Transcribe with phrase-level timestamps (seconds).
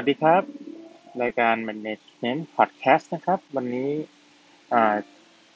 [0.00, 0.42] วัสดีครับ
[1.22, 3.90] รายการ Management Podcast นะครับ วันนี้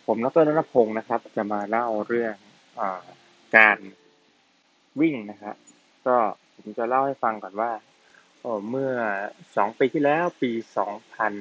[0.06, 2.34] ผมนรนรพงศ์นะครับ จะมาเล่าเรื่อง
[2.80, 2.82] อ
[3.56, 3.78] การ
[5.00, 5.56] วิ่งนะครับ
[6.06, 6.16] ก็
[6.56, 7.72] ผมจะเล่าให้ฟังก่อนว่า
[8.70, 8.92] เมื่อ
[9.56, 11.34] สองปีที่แล้วปีสองพัน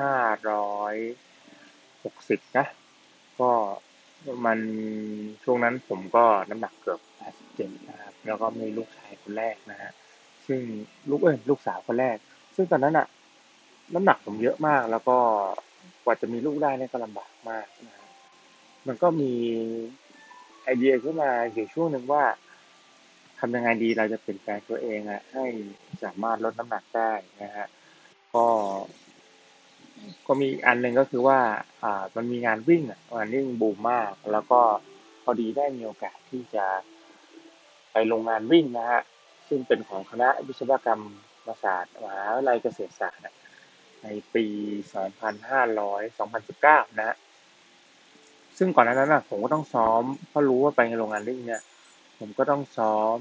[0.00, 0.14] ห้า
[0.50, 0.94] ร้อย
[2.04, 2.66] หกสิบนะ
[3.40, 3.50] ก็
[4.46, 4.58] มัน
[5.44, 9.92] ช่วงนั้นผมก็น้ำหนักเกือบแปดสิบเจ็ดนะครับ แล้วก็มีลูกชายคนแรกนะฮะ
[10.46, 10.62] ซึ่ง
[11.10, 12.18] ลูกเอ้ยลูกสาวคนแรก
[12.56, 13.06] ซึ่งตอนนั้นอะ
[13.94, 15.16] น้ำหนักผมเยอะมาก แล้วก็
[16.04, 17.96] กว่าจะมีลูกได้เนี่ยก็ลำบากมากนะ
[18.86, 19.32] มันก็มี
[20.64, 22.24] ไอเดียขึ้นมาอยู่ช่วงหนึ่งว่า
[23.38, 25.44] ทำยังไงดีเราจะเปลี่ยนแปลงตัวเองอะให้
[26.02, 27.66] สามารถลดน้ำหนักได้นะฮะ
[28.34, 28.46] ก็
[30.26, 31.38] ก็มีอันหนึ่งก็คือว่า
[31.82, 34.60] อ่า มันมีงานวิ่งอะงานวิ่งบูมมาก แล้วก็
[35.24, 36.66] พอดีได้มีโอกาสที่จะ
[37.92, 39.02] ไปโรงงานวิ่งนะฮะ
[39.48, 41.02] ซึ่งเป็นของคณะวิศวกรรม
[41.48, 43.22] มศาสตร์มหาวิทยาลัยเกษตรศาสตร์
[44.02, 44.46] ในปี
[45.28, 47.16] 2500 2019 นะฮะ
[48.58, 51.62] ซึ่งก่อนหน้านั้นผมก็ต้องซ้อมเพราะรู้ว่าไปโรงงานวิ่งเนี่ย
[52.18, 53.18] ผมก็ต้องซ้อม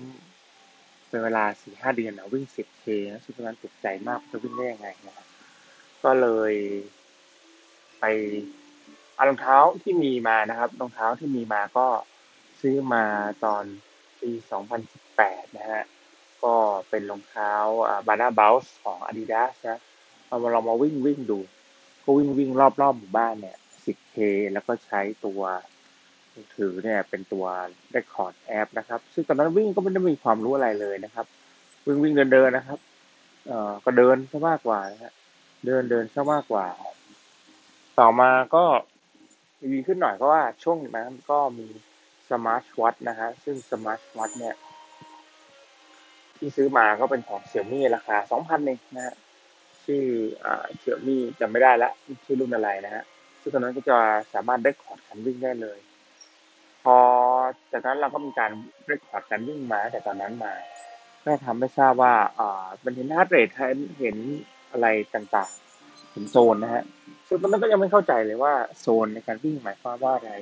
[1.09, 5.27] เป็นเวลา4-5เดือนนะวิ่ง 10K นะซึ่งตอนนั้นตกใจมากจะวิ่งได้ยังไงนะ
[6.03, 6.53] ก็เลย
[7.99, 8.05] ไป
[9.15, 11.87] เอารองเท้าที่มีมานะครับรองเท้าที่มีมาก็
[12.61, 13.03] ซื้อมา
[13.45, 13.63] ตอน
[14.21, 14.31] ปี
[14.93, 15.83] 2018นะฮะ
[16.43, 16.55] ก็
[16.89, 17.53] เป็นรองเท้า
[18.07, 19.79] บานาบัลส์ของ Adidas นะ
[20.27, 21.39] เอามาลองมาวิ่งวิ่งดู
[22.03, 24.17] ก็วิ่งวิ่งรอบรอบหมู่บ้านเนี่ย 10K
[24.53, 25.41] แล้วก็ใช้ตัว
[26.55, 27.45] ถือเนี่ยเป็นตัว
[27.95, 31.25] Record App นะครับ ซึ่งตอนนั้นวิ่งก็ไม่ได้มีความรู้อะไรเลยนะครับ
[31.85, 32.79] วิ่งวิ่งเดินเดินนะครับ
[33.47, 35.13] เอ่อก็เดินซะมากกว่านะฮะ
[35.65, 36.65] เดินเดินซะมากกว่า
[37.99, 38.65] ต่อมาก็
[39.73, 41.67] ดีขึ้นหน่อยเพราะว่าช่วงนั้นก็มี
[42.29, 44.55] สมาร์ทวัตนะฮะซึ่งสมาร์ทวัตเนี่ย
[46.43, 49.15] ที่ซื้อมาก็เป็นของ Xiaomi ราคาสองพันเองนะฮะ
[49.85, 50.03] ชื่อ
[50.79, 51.91] Xiaomi จำไม่ได้ละ
[52.25, 53.03] ชื่อรุ่นอะไรนะฮะ
[53.41, 53.97] ซึ่งตอนนั้นก็จะ
[54.33, 55.79] สามารถ record การวิ่งได้เลย
[56.83, 56.97] พอ
[57.71, 58.51] จากนั้นเราก็มีการ
[58.87, 60.53] record การวิ่งมาแต่ตอนนั้นมา
[61.23, 63.49] ก็ทำให้ทราบว่าอ่าเป็นเห็น heart rate
[63.99, 64.17] เห็น
[64.71, 66.83] อะไรต่างๆเห็นโซนนะฮะ
[67.27, 70.33] ซึ่งตอนนั้นก็ยังไม่เข้าใจเลยว่าโซนในการวิ่งหมายความว่าอะไร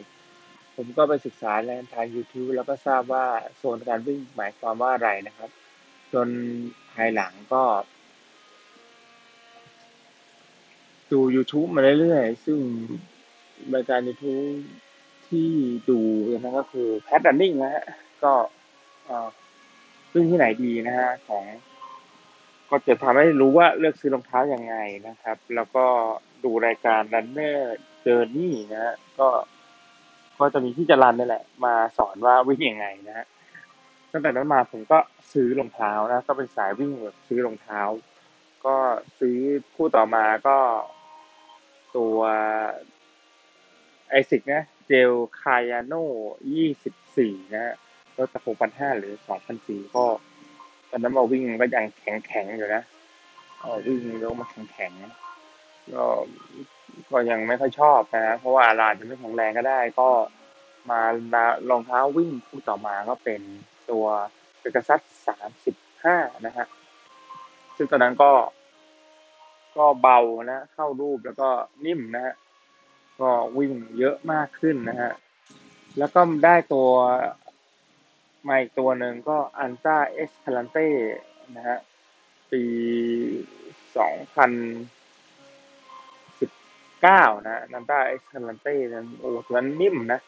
[0.75, 3.25] ผมก็ไปศึกษาในทาง YouTube แล้วก็ทราบว่า
[3.57, 5.50] โซนการวิ่งหมายความว่าอะไรนะครับ
[6.13, 6.27] จน
[6.94, 7.63] ภายหลังก็
[11.11, 12.59] ดู YouTube มาเรื่อยๆ ซึ่ง
[13.75, 14.55] รายการ YouTube
[15.27, 15.49] ที่
[15.89, 15.99] ดู
[16.31, 17.85] นะก็คือ Pat Running นะฮะ
[18.23, 18.33] ก็
[20.11, 21.44] ซึ่งที่ไหนดีนะฮะ ของ
[22.69, 24.75] ก็จะทำให้รู้ว่าเลือกซื้อรองเท้ายังไง
[25.07, 25.85] นะครับ แล้วก็
[26.43, 27.57] ดูรายการ Runner
[28.05, 29.28] Journey นะฮะ ก็
[30.39, 33.25] ก็จะมีที่จรันนี่แหละ มาสอนว่าวิ่งยังไงนะฮะ
[34.11, 34.99] ตั้งแต่นั้นมาผมก็
[35.33, 37.81] ซื้อรองเท้านะ ก็เป็นสายวิ่งแบบซื้อรองเท้า
[38.66, 38.75] ก็
[39.19, 39.38] ซื้อ
[39.75, 40.57] คู่ต่อมาก็
[41.97, 42.17] ตัว
[44.09, 45.11] ไอซิกนะเจล
[45.41, 46.05] คายาโน่
[46.53, 47.75] ยี่สิบสี่นะฮะ
[48.17, 50.05] รถตะหกพันห้าหรือสองพันสี่ก็
[50.89, 52.83] ตอนนั้นมาวิ่งก็ยังแข็งแข็งอยู่นะ
[53.59, 54.91] เออวิ่งแล้วมาแข็งแข็ง
[55.93, 56.05] ก็
[57.11, 60.09] ก็ยังไม่ค่อยชอบนะเพราะว่าอาจจะไม่แข็งแรงก็ได้ ก็
[60.89, 61.01] มา
[61.69, 63.41] รองเท้าวิ่งคู่ต่อมาก็เป็น
[63.91, 64.05] ตัว
[64.59, 66.65] เปกซัสสามสิบห้านะฮะ
[67.75, 68.31] ซึ่งตอนนั้นก็
[69.77, 70.19] ก็เบา
[70.51, 71.49] นะ เข้ารูปแล้วก็
[71.85, 72.35] นิ่มนะฮะ
[73.21, 75.11] ก็วิ่งเยอะมากขึ้นนะฮะ
[75.97, 76.89] แล้วก็ได้ตัว
[78.43, 80.88] ใหม่ตัวหนึ่งก็ Altra Escalante
[81.55, 81.77] นะฮะ
[82.51, 82.63] ปี
[83.97, 84.51] สองพัน
[86.39, 86.51] สิบ
[87.01, 90.19] เก้านะ Altra Escalante นั้นโอ้ตัวนั้นนิ่มนะ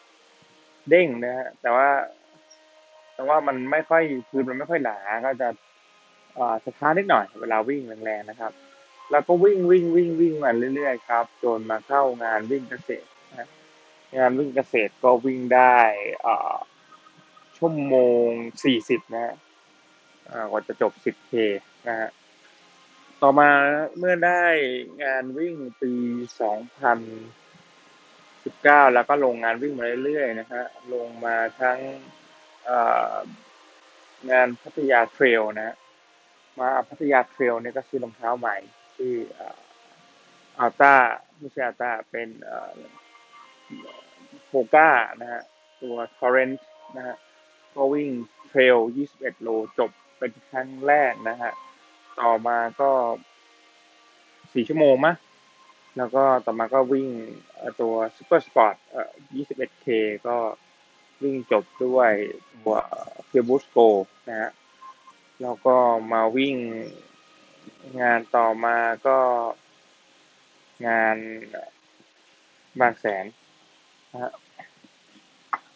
[0.90, 1.90] เด้งนะฮะ แต่ว่า
[3.16, 5.48] แต่ว่ามันไม่ค่อยพื้นมันไม่ค่อยหนา ก็จะ
[6.66, 8.52] สะท้านนิดหน่อยเวลาวิ่งแรงๆนะครับ
[9.12, 13.50] แล้วก็วิ่งวิ่งวิ่งวิ่งมาเรื่อยๆครับจนมาเข้างานวิ่งเกษตรนะ
[14.18, 15.78] งานวิ่งเกษตรก็วิ่งได้
[17.58, 18.28] ชั่วโมง
[18.64, 19.36] สี่สิบนะฮะ
[20.50, 21.34] กว่าจะจบสิบเค
[21.88, 22.10] นะฮะ
[23.22, 23.50] ต่อมา
[23.98, 24.44] เมื่อได้
[25.04, 25.94] งานวิ่งปี
[26.42, 27.00] สองพัน
[28.44, 30.64] สิบเก้าแล้วก็ลงงานวิ่งมาเรื่อยๆนะฮะ
[30.94, 31.80] ลงมาทั้ง
[34.32, 35.78] งานพัทยา trail นะ
[36.60, 38.56] มาพัทยา trail เนี่ยก็ซื้อรองเท้าใหม่
[38.96, 39.14] ที่
[40.60, 40.94] Altra
[41.40, 42.30] ไม่ใช่ Altra เป็น
[44.48, 44.90] Hoka
[45.22, 45.42] นะฮะ
[45.82, 47.16] ตัว Torrent นะฮะ
[47.76, 48.10] ก็วิ่ง
[48.48, 48.78] trail
[49.12, 49.50] 21 โล
[49.80, 51.52] จบเป็นครั้งแรกนะฮะ
[52.20, 52.92] ต่อมาก็
[53.74, 55.18] 4 ชั่วโมงมั้ย
[55.98, 57.10] แล้วก็ต่อมาก็วิ่ง
[57.82, 59.88] ตัว Supersports เอ่อ 21K
[60.28, 60.36] ก็
[61.24, 62.12] วิ่งจบด้วย
[62.64, 62.78] ตัว
[63.28, 63.78] Pureboost Go
[64.30, 64.52] นะฮะ
[65.42, 65.76] แล้วก็
[66.12, 66.56] มาวิ่ง
[68.02, 68.78] งานต่อมา
[69.08, 69.20] ก็
[70.88, 71.18] งาน
[72.80, 73.26] บางแสน
[74.12, 74.32] นะฮะ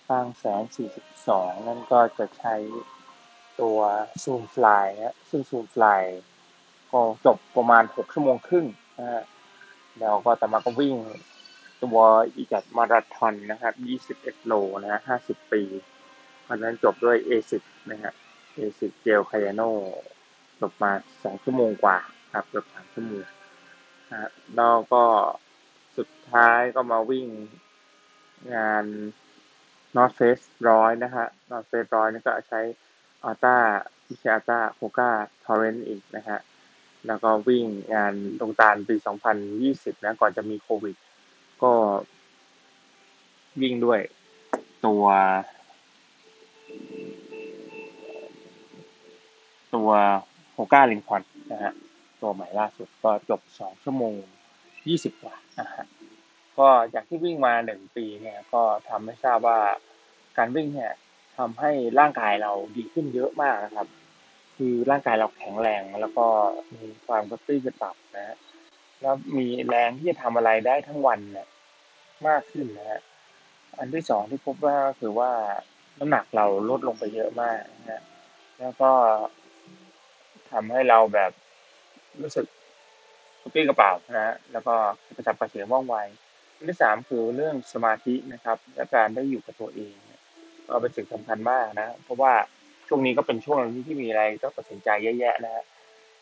[0.09, 2.55] บางแสนสี่สิบสองนั่นก็จะใช้
[3.61, 3.79] ตัว
[4.23, 6.01] ซูมฟลายนะซึ่งซูมฟลาย
[6.91, 8.65] ก็จบประมาณหกชั่วโมงครึ่ง
[8.99, 9.23] นะฮะ
[9.99, 10.95] แล้วก็แต่มาก็วิ่ง
[11.81, 11.97] ตัว
[12.35, 15.63] อีจัดมาราธอนนะครับยี่สิบเอ็ดโลนะฮะห้าสิบปี
[16.43, 18.13] เพราะนั้นจบด้วย A10 นะฮะ
[18.57, 19.61] A10 เจลคายาโน
[20.59, 20.91] จบมา
[21.23, 21.97] สองชั่วโมงกว่า
[22.35, 23.23] ครับเกือบสามชั่วโมง
[24.09, 25.03] นะฮะแล้วก็
[25.97, 27.27] สุดท้ายก็มาวิ่ง
[28.55, 28.85] งาน
[29.95, 32.61] North Face ร้อยนะฮะ North Face ร้อยนี่ก็ใช้
[33.23, 33.55] Altra
[34.03, 36.39] ไม่ใช่ Altra Hoka Torrent อีกนะฮะ
[37.07, 38.95] แล้วก็วิ่งงานดงตาลปี
[39.49, 40.95] 2020 นะ ก่อนจะมีโควิด
[41.63, 41.73] ก็
[43.61, 43.99] วิ่งด้วย
[44.85, 45.05] ตัว
[49.75, 49.89] ตัว
[50.53, 51.21] Hoka Rincon
[51.51, 51.73] นะฮะ
[52.21, 54.15] ตัวใหม่ล่าสุดก็จบ2ชั่วโมง
[54.67, 55.85] 20กว่านะฮะ
[56.57, 59.59] ก็จากที่วิ่งมาหนึ่งปีเนี่ยก็ทำให้ทราบว่า
[60.37, 60.93] การวิ่งเนี่ย
[61.37, 63.87] ทำให้ร่างกายเราดีขึ้นเยอะมากนะครับ
[64.55, 66.25] คือร่างกายเราแข็งแรงแล้วก็
[66.73, 68.37] มีความกระปรี้กระตับนะฮะ
[69.01, 71.47] แล้วมีแรงที่จะทำอะไรได้ทั้งวันเนี่ย
[72.27, 73.01] มากขึ้นนะฮะ
[73.77, 75.31] อันที่สองที่พบว่าก็คือว่า
[75.99, 78.01] น้ำหนักเราลดลงไปเยอะมากนะฮะ
[78.59, 78.91] แล้วก็
[80.51, 81.31] ทำให้เราแบบ
[82.21, 82.45] รู้สึก
[83.41, 84.75] กระปี้กระเปร่านะฮะแล้วก็
[85.15, 85.95] กระฉับกระเฉงว่องไว
[86.55, 90.21] อันที่สามคือเรื่องสมาธินะครับและการได้อยู่กับตัวเองเนี่ย
[90.67, 92.33] ก็เป็นสิ่งสำคัญมากนะ เพราะว่า
[92.87, 95.63] ช่วงนี้ก็เป็นช่วงที่มีอะไรต้องตัดสินใจเยอะแยะนะฮะ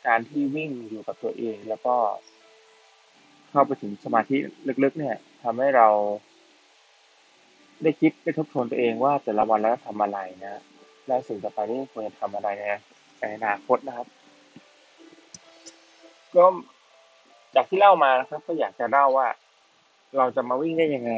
[0.08, 1.96] การที่วิ่งอยู่กับตัวเองแล้วก็
[3.56, 4.38] เข้าไปถึงสมาธิ
[4.84, 5.88] ลึกๆ เนี่ยทำให้เรา
[7.84, 10.62] ได้คิดได้ทบทวนตัวเองว่าแต่ละวันแล้วทำอะไรนะ
[11.08, 12.64] และสิ่งต่อไปที่ควรจะทำอะไรใน
[13.20, 14.08] ในอนาคตนะครับ
[16.36, 16.46] ก็
[17.56, 19.28] จากที่เล่ามานะครับ ก็อยากจะเล่าว่า
[20.18, 21.14] เราจะมาวิ่งได้ยังไง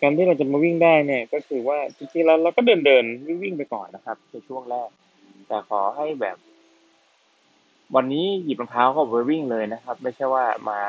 [0.00, 4.88] การที่เราจะมาวิ่งได้เนี่ย ก็คือว่าจริงๆแล้วเราก็เดินเดินวิ่งวิ่งไปก่อนนะครับในช่วงแรก
[5.48, 6.36] แต่ขอให้แบบ
[7.94, 10.80] วันนี้หยิบรองเท้าก็ไปวิ่งเลยนะครับ ไม่ใช่ว่ามา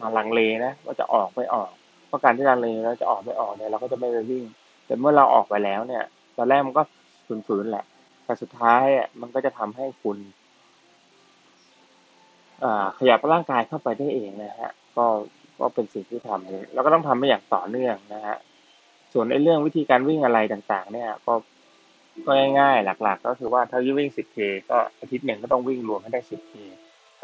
[0.00, 1.70] มาลังเลนะว่าจะออกไม่ออก
[2.06, 4.44] เพราะการที่ลังเลแล้วจะออกไม่ออกเนี่ยเราก็จะไม่ไปวิ่ง
[4.86, 6.04] แต่เมื่อเราออกไปแล้วเนี่ย
[6.36, 6.82] ตอนแรกมันก็
[7.46, 7.84] ฝืนๆแหละ
[8.24, 10.18] แต่สุดท้ายอะมันก็จะทำให้คุณ
[12.98, 15.06] ขยับร่างกายเข้าไปได้เองนะฮะ ก็
[15.60, 18.36] ก็เป็นสิ่งที่ทำแล้วก็ต้องทำไปอย่างต่อเนื่องนะฮะ
[19.12, 21.34] ส่วนในเรื่องวิธีการวิ่งอะไรต่างๆ เนี่ย ก็
[22.26, 24.38] ก็ง่ายๆ หลัก ๆ ก็คือว่าถ้าวิ่ง 10K
[24.70, 26.52] ก็อาทิตย์หนึ่งก็ต้องวิ่งรวมให้ได้ 10K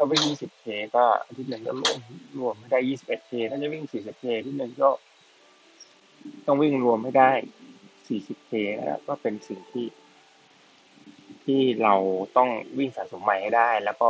[0.01, 0.65] ถ้าวิ่ง 20K
[0.95, 1.99] ก็อาทิตย์หนึ่งก็รวม
[2.39, 4.89] รวมให้ได้ 21K ถ้าจะวิ่ง 40K อาทิตย์หนึ่งก็
[6.45, 7.31] ต้องวิ่งรวมให้ได้
[8.07, 9.87] 40K นะก็เป็นสิ่งที่
[11.43, 11.95] ที่เรา
[12.37, 14.09] ต้องวิ่งสะสมใหม่ให้ได้ แล้วก็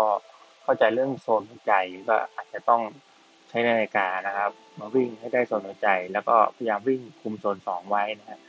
[0.63, 1.74] เข้าใจเรื่องโซนหัวใจ
[2.09, 2.81] ก็อาจจะต้อง
[3.50, 8.39] ใช้นาฬิกานะครับ มาวิ่งให้ได้โซนหัวใจ แล้วก็พยายามวิ่งคุมโซนสองไว้นะฮะ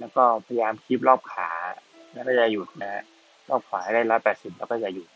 [0.00, 1.50] แล้วก็พยายามคีบรอบขา
[2.12, 3.02] แล้วก็อย่าหยุดนะฮะ
[3.48, 5.08] รอบขวาให้ได้ร้อยแปดสิบแล้วก็อย่าหยุด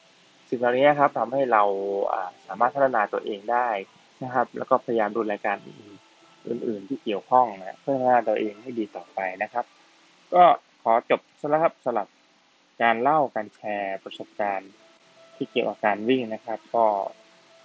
[0.48, 1.62] สิ่งเหล่านี้ครับทำให้เรา
[2.46, 3.68] สามารถพัฒนาตัวเองได้
[4.24, 5.56] นะครับ แล้วก็พยายามดูรายการ
[6.48, 9.64] อื่น ๆ ที่เกี่ยวข้องนะเพื่อพัฒนาตัวเองให้ดีต่อไปนะครับ
[10.34, 10.44] ก็
[10.82, 12.08] ขอจบสำหรับสำหรับ
[12.82, 14.70] การเล่าการแชร์ประสบการณ์
[15.36, 16.84] ที่เกี่ยวกับการวิ่งนะครับ ก็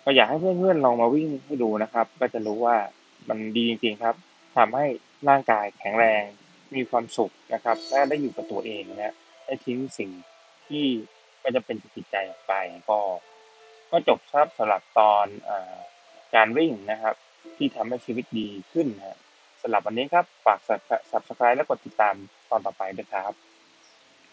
[0.04, 2.78] ก็อยากให้เพื่อนๆลองมาวิ่งให้ดูนะครับ ก็จะรู้ว่า
[3.30, 4.16] มันดีจริงๆครับ
[4.58, 4.86] ทำให้
[5.30, 6.24] ร่างกายแข็งแรง
[6.76, 10.10] มีความสุขนะครับและได้อยู่กับตัวเองนะได้ทิ้งสิ่ง
[10.68, 10.86] ที่
[11.44, 12.54] ก็จะเป็นจิตใจออกไป
[12.90, 13.00] ก็
[13.92, 15.52] ก็จบครับสำหรับตอนอ
[16.36, 17.16] การวิ่งนะครับ
[17.58, 19.18] ที่ทำให้ชีวิตดีขึ้นนะ
[19.62, 20.60] สำหรับวันนี้ครับ ฝาก
[21.12, 22.16] subscribe และกดติดตาม
[22.50, 23.34] ตอนต่อไปด้วยครับ